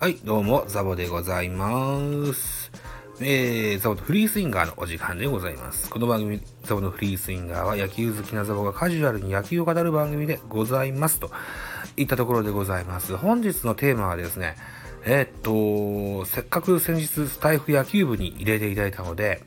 [0.00, 1.98] はい、どうも、ザボでございま
[2.32, 2.72] す。
[3.20, 5.90] えー、ザボとフリースインガーのお時間でございます。
[5.90, 11.20] この番組、ザボのフリースインガーは野球好きなザボがカジュアルに野球を語る番組でございます。
[11.20, 11.30] と
[11.98, 13.14] いったところでございます。
[13.18, 14.56] 本日のテーマはですね、
[15.04, 19.42] えーっと、せっかく先日スタイフ野球部に入れていただいたので、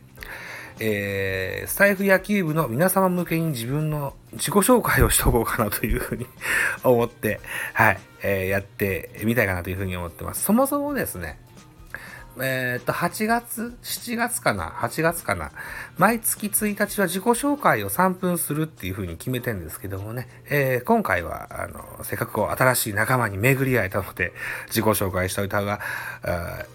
[0.79, 6.27] えー、スタイフ野球部の皆様向けに自分の自己紹介をしておこうかなというふうに
[6.83, 7.39] 思って、
[7.73, 10.43] はい、えーやってみたいかなというふうに思ってます。
[10.43, 11.39] そもそもですね、
[12.41, 15.51] えーっと、8月 ?7 月かな ?8 月かな
[15.97, 24.33] 毎月1日は自己紹介を3分するっていう風に決めてんですけどもね、えー今回は、あの、せっかくこう新しい仲間に巡り会えたので、
[24.67, 25.79] 自己紹介しておいた方が、
[26.23, 26.65] あ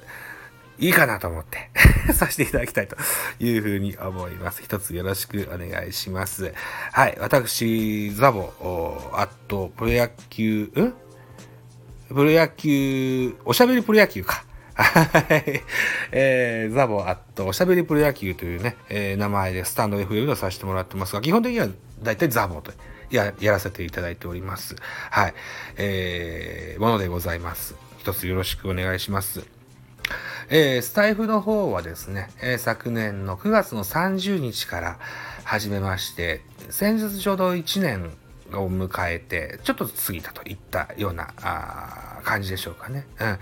[0.79, 1.71] いいかなと思って
[2.15, 2.97] させていただきたいと
[3.41, 4.63] いうふうに思います。
[4.63, 6.55] 一つよろしくお願いします。
[6.93, 7.17] はい。
[7.21, 8.53] 私、ザボ、
[9.13, 10.95] あと、プロ野球、ん？
[12.09, 14.45] プロ野球、おしゃべりプロ野球か。
[14.75, 15.03] は
[15.37, 15.63] い。
[16.13, 21.69] えー、ザボ、あと、おしゃべりプロ野球というね、えー名前でスタンド FM をさせてもらってますが、基本的には
[22.03, 22.73] 大体ザボと
[23.11, 24.77] ややらせていただいております。
[25.11, 25.35] はい。
[25.77, 27.75] えー、ものでございます。
[27.99, 29.58] 一つよろしくお願いします。
[30.51, 34.99] えースタイフの方はですね、えー昨年の9月の30日から
[35.45, 38.13] 始めまして、先日ちょうど1年
[38.53, 43.07] を迎えて、ちょっと過ぎたといったようなあ感じでしょうかね。
[43.21, 43.27] うん。
[43.27, 43.39] はい。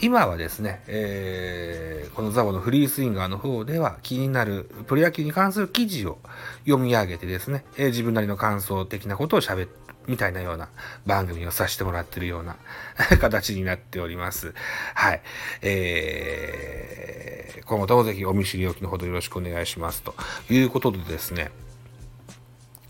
[0.00, 6.18] 今はですね、えーこのザボのフリースインガーの方では気になるプロ野球に関する記事を
[6.66, 10.68] 読み上げてですね、え自分なりの感想的なことを喋って、みたいなような
[11.06, 12.56] 番組をさせてもらってるような
[13.20, 14.54] 形になっております。
[14.94, 15.22] はい。
[15.62, 20.02] えー、今後ともぜひお見知りおきのほどよろしくお願いします。
[20.02, 20.14] と
[20.50, 21.50] いうことでですね、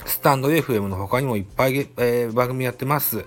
[0.07, 3.25] スタンド FM の他にもいっぱい、えー番組やってます。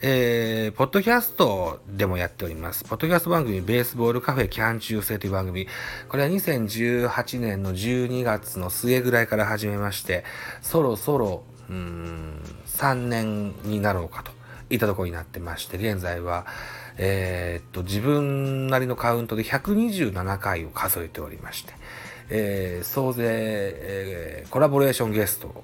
[0.00, 2.84] えー、ポッドキャストでもやっております。
[2.84, 5.66] ポッドキャスト番組、ベースボールカフェキャン中制という番組。
[6.08, 10.24] これは2018年の12月の末ぐらいから始めまして、
[10.60, 14.32] そろそろ、うーん、3年になろうかと
[14.70, 16.46] いったところになってまして、現在は、
[16.96, 21.72] えーっと、自分なりのカウントで127回を数えておりまして、
[22.30, 25.62] えー総勢、えーコラボレーションゲスト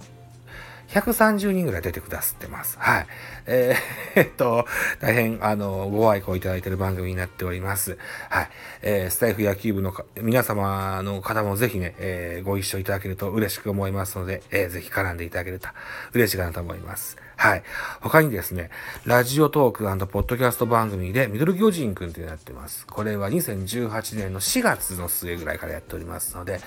[0.95, 2.79] 130人ぐらい出てくださってます。
[2.79, 3.07] はい。
[3.47, 4.65] えー っと、
[5.01, 7.99] 大変、あの、ご愛顧いただいている番組になっております。
[8.31, 8.51] はい。
[8.83, 15.69] えースタイフ野球部の皆様の方もぜひね、えーご一緒いただけると嬉しく思いますので、えーぜひ絡んでいただけると
[16.13, 17.17] 嬉しいかなと思います。
[17.37, 17.63] はい。
[18.01, 18.71] 他にですね、
[19.05, 22.87] ラジオトークポッドキャスト番組で、ミドル巨人くんというのやってます。
[22.87, 26.61] これは2018年の4月の末ぐらいからやっておりますので、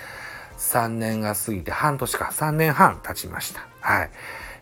[0.58, 3.68] 3年が過ぎて半年か、3年半経ちました。
[3.80, 4.10] はい。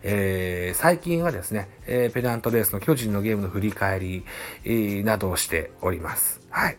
[0.04, 4.26] えー最近はですね、えーペナントレースの巨人のゲームの振り返り、
[4.64, 6.42] えーなどをしております。
[6.50, 6.78] はい。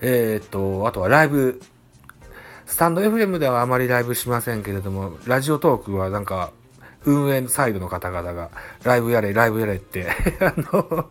[0.00, 1.60] えーっと、あとはライブ、
[2.66, 6.52] スタンド FM ではあまりライブしませんけれども、ラジオトークはなんか、
[7.04, 8.50] 運営サイドの方々が、
[8.84, 10.06] ライブやれ、ライブやれって、
[10.40, 11.10] あの、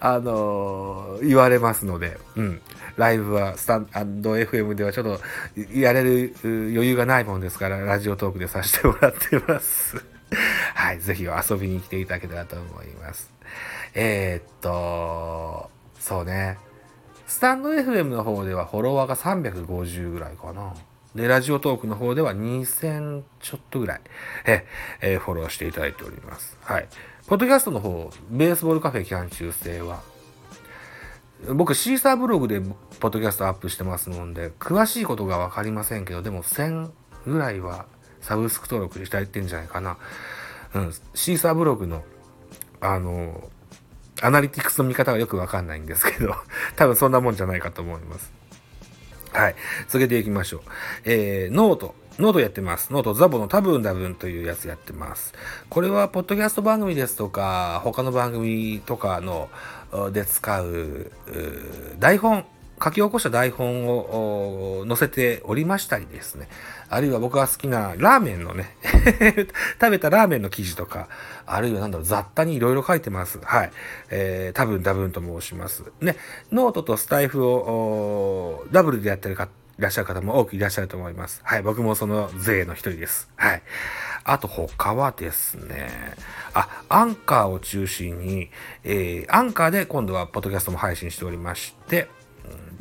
[0.00, 2.60] あの言われますので、うん。
[2.96, 5.20] ライブはスタンド FM ではちょっと
[5.74, 9.96] やれる余裕がないもんですから、ラジオトークでさせてもらってます。
[10.74, 11.00] はい。
[11.00, 13.32] ぜひ遊びに来ていただけたらと思います。
[13.94, 16.58] えー、っと、そうね。
[17.26, 20.74] スタンド FM の方ではフォロワーが350ぐらいかな。
[21.14, 24.00] で、ラジオトークの方では2000ちょっとぐらい、
[24.46, 24.66] え、
[25.00, 26.56] えーフォローしていただいております。
[26.62, 26.88] はい。
[27.26, 30.00] ポッドキャストの方、ベースボールカフェ期間中制は、
[31.54, 36.90] 僕、 Seesaaブログでポッドキャストアップしてますので、詳しいことがわかりませんけど、でも1000
[37.26, 37.86] ぐらいは
[38.20, 39.98] サブスク登録していただいてんじゃないかな。
[40.74, 42.04] うん、 Seesaaブログの、
[42.80, 43.50] あの、
[44.22, 46.34] アナリティクスの見方がよくわかんないんですけど、
[46.76, 48.41] 多分そんなもんじゃないかと思います。
[49.32, 49.54] はい。
[49.88, 50.60] 続けていきましょう。
[51.04, 52.92] えー、 note。noteやってます。
[52.92, 55.32] ノートザボの多分多分というやつやってます。
[55.70, 59.48] これは、ポッドキャスト番組ですとか、他の番組とかの、
[60.12, 61.10] で使う、う
[61.98, 62.44] 台本、
[62.82, 66.48] 書き起こした台本を載せておりましたりですね。
[66.88, 68.76] あるいは僕が好きなラーメンのね、
[69.80, 71.08] 食べたラーメンの記事とか、
[71.46, 73.38] あるいはなんだろう、雑多にいろいろ書いてます。
[73.42, 73.72] はい。
[74.10, 75.84] えー、多分多分と申します。
[76.00, 76.16] ね、
[76.50, 81.40] ノートとスタエフをダブルでやってる方、いらっしゃる方も多くいらっしゃると思います。
[81.44, 81.62] はい。
[81.62, 83.30] 僕もその勢の一人です。
[83.36, 83.62] はい。
[84.24, 85.88] あと他はですね、
[86.52, 88.50] あ、アンカーを中心に、
[88.84, 92.08] えー、アンカーで今度はポッドキャストも配信しておりまして、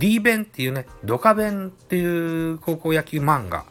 [0.02, 3.66] D 弁っていうね、ドカ弁っていう高校野球漫画。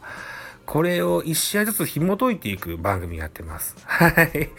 [0.65, 3.75] これを1試合ずつ紐解いていく番組やってます。
[3.85, 4.49] はい。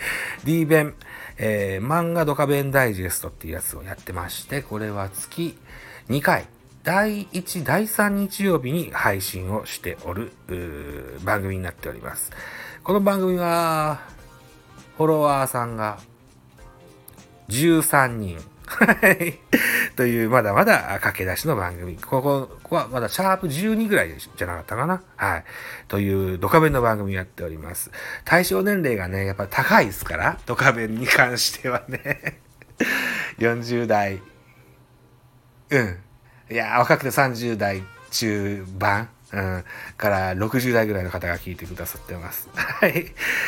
[0.44, 0.94] D 弁、
[1.38, 5.56] えー、漫画ドカ弁ダイジェストっていうやつをやってまして、これは月
[6.10, 6.44] 2回、
[6.84, 10.32] 第1、第3日曜日に配信をしておる
[11.24, 12.32] 番組になっております。
[12.84, 13.98] この番組は、
[14.98, 15.98] フォロワーさんが
[17.48, 18.38] 13人。
[18.66, 19.38] はい
[19.96, 21.96] という、まだまだ駆け出しの番組。
[21.96, 25.02] ここ、ここはまだシャープ12ぐらいじゃなかったかな。
[25.16, 25.44] はい。
[25.88, 27.90] という、ドカベンの番組やっております。
[28.24, 32.40] 対象年齢がね、やっぱ高いですから、ドカベンに関してはね。
[33.38, 34.22] 40代。
[35.70, 35.98] うん。
[36.50, 39.08] いや若くて30代中盤。
[39.32, 39.64] うん、
[39.96, 42.50] から60代ぐらいの方が聞いてくださってます。
[42.54, 43.06] はい。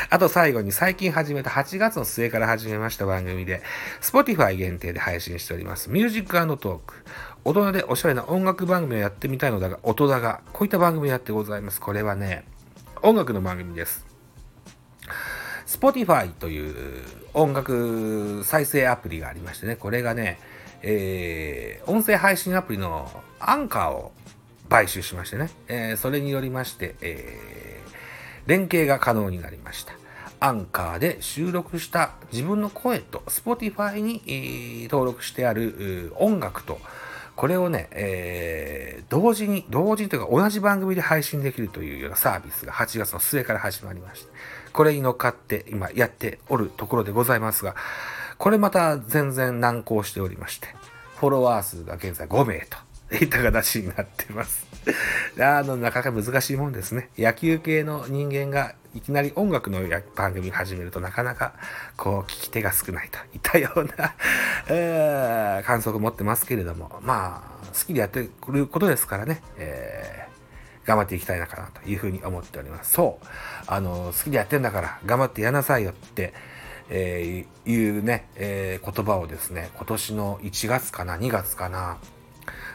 [0.09, 3.63] あと最後に最近始めた8月の末から始めました番組で、
[4.01, 5.91] Spotify 限定で配信しております。
[5.91, 6.95] ミュージックトーク。
[7.45, 11.81] 大人でおしゃれな音楽番組をやってみたいのだが、音だが、こういった番組をやってございます。
[11.81, 12.45] これはね、
[13.03, 14.07] 音楽の番組です。
[15.67, 17.03] Spotify という
[17.35, 20.39] 音楽再生アプリがありましてね、これがね、
[20.81, 24.13] えー、音声配信アプリのアンカーを
[24.75, 29.93] 買収しましてね、えー、それによりまして、えー、連携が可能になりました。
[30.41, 36.81] アンカーで収録した自分の声と Spotify に、えー、登録してある音楽と、
[37.37, 44.33] これをね、えー、同時に、同時にというか同じ番組で配信できるというようなサービスが8月の末から始まりまして、
[44.73, 47.77] これに乗っかって今やっておるところでございますが、
[48.39, 50.67] これまた全然難航しておりまして、
[51.21, 52.94] フォロワー数が現在5名と。
[53.13, 54.67] いった形になってます。
[55.41, 57.11] あの、なかなか難しいもんですね。
[57.17, 59.81] 野球系の人間がいきなり音楽の
[60.15, 61.55] 番組始めるとなかなか
[61.97, 64.15] こう聞き手が少ないといったような、
[64.69, 72.93] えー、感想を持ってますけれども、まあ、好きでやってくることですからね、えー、頑張っていきたいのかなというふうに思っております。
[72.93, 73.27] そう。
[73.67, 76.33] あの、好きでやってんだから頑張ってやなさいよって、
[76.89, 81.99] えー、いうね、えー、言葉をですね、今年の1月かな、2月かな、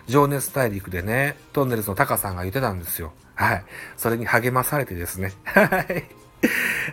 [0.08, 3.14] 情熱大陸でね、トンネルズのタカさんが言ってたんですよ。
[3.36, 3.64] はい。
[3.96, 5.34] それに励まされてですね。
[5.46, 5.70] はい。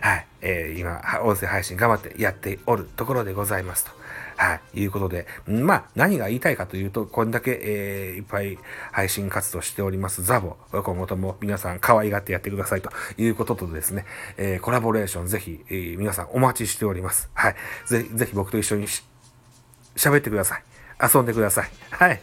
[0.01, 0.27] はい。
[0.41, 3.91] えー、今、音声配信頑張ってやっておるところでございますと。
[4.37, 4.81] はい。
[4.81, 8.57] いうことで、まあ、何が言いたいかというと、こんだけ、えー、いっぱい
[8.91, 14.05] 配信活動しておりますザボ、今後とも皆さん可愛がってやってくださいということとですね、
[14.37, 17.29] えー、コラボレーションぜひ、えー、皆さんお待ちしております。
[17.33, 17.55] はい。
[17.87, 18.87] ぜひ、ぜひ僕と一緒に
[19.95, 20.63] 喋ってください。
[21.01, 21.69] 遊んでください。
[21.91, 22.21] はい。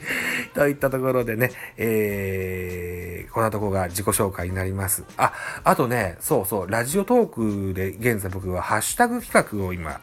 [0.55, 5.05] といったところでね、えー、こんなとこが自己紹介になります。
[5.17, 5.33] あ、
[5.63, 10.01] あとね、そうそう、ラジオトークで現在僕はハッシュタグ企画を今、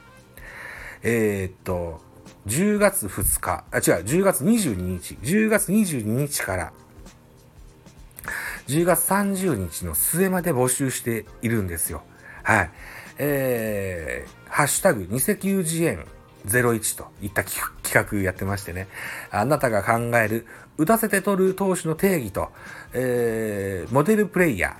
[1.03, 2.01] えー、っと、
[2.47, 6.73] 10月2日、あ、違う、10月22日、10月22日から、
[8.67, 12.03] 10月30日の末まで募集しているんですよ。
[12.43, 12.71] はい。
[13.17, 16.05] えー、ハッシュタグ、ニセキュー園
[16.45, 17.61] 01といった企
[17.93, 18.87] 画やってましてね、
[19.29, 20.47] あなたが考える
[20.77, 22.49] 打たせて取る投手の定義と、
[22.93, 24.77] えー、モデルプレイヤ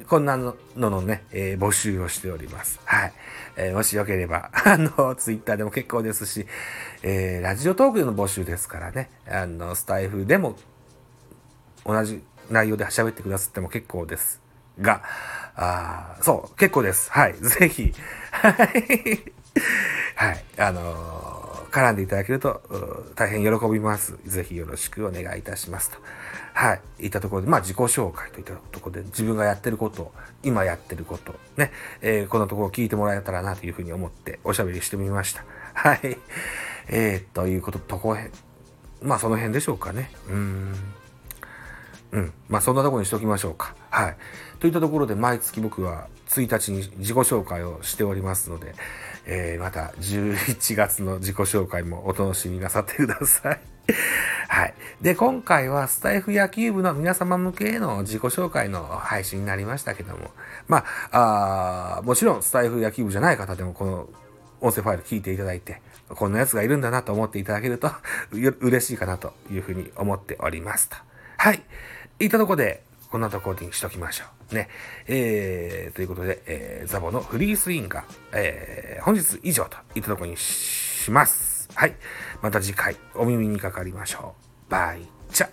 [0.00, 2.80] ー、こんなののね、えー、募集をしております。
[2.84, 3.12] はい。
[3.56, 6.46] えー、もしよければ、 あの、ツイッターでも結構ですし、
[7.02, 10.56] えー、ラジオトークでの募集ですからね、あの、スタイフでも
[11.84, 14.40] 同じ内容で喋ってくださっても結構です。
[14.80, 15.02] が、
[15.54, 17.10] あそう、結構です。
[17.10, 17.34] はい。
[17.34, 17.92] ぜひ、
[18.30, 19.32] はい。
[20.22, 20.44] はい。
[20.56, 22.62] あのー、絡んでいただけると、
[23.16, 24.16] 大変喜びます。
[24.24, 25.98] ぜひよろしくお願いいたしますと。
[26.54, 26.80] はい。
[27.00, 30.12] いったところで、まあ自己紹介といったところで、自分がやってること、
[30.44, 35.44] 今やってること、ね、えー、このところを聞いてもらえたらなというふうに思っておしゃべりしてみました。
[35.74, 36.16] はい。
[36.86, 38.30] えー、ということ、とこへ、
[39.02, 40.12] まあその辺でしょうかね。
[40.28, 40.72] うん。
[42.12, 42.32] うん。
[42.48, 43.74] まあそんなところにしときましょうか。
[43.90, 44.16] はい。
[44.60, 48.74] といったところで毎月僕は1日に自己紹介をしておりますので、
[49.26, 53.60] えー、また11月の自己紹介もお楽しみなさってください。
[54.48, 54.74] はい。
[55.00, 60.30] で、今回はスタイフ野球部の皆様向けの自己紹介の配信になりましたけども、
[60.68, 64.08] まあ、あもちろんスタイフ野球部じゃない方でもこの
[64.60, 67.90] 音声ファイル聞いていただいて、こんなやつがいるんだなと思っていただけると
[68.60, 70.96] 嬉しいかなというふうに思っておりますと。
[71.38, 71.62] はい。
[72.20, 74.54] いったとこで、こんなとこにしときましょう。
[74.54, 74.68] ね。
[75.06, 81.68] えー、ということで、えー、ザボのフリースインガー、えー、本日以上といったとこにします。
[81.74, 81.94] はい。
[82.40, 84.34] また次回お耳にかかりましょ
[84.68, 84.70] う。
[84.70, 85.48] バイチャ。